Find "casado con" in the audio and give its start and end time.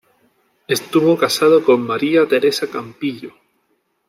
1.15-1.85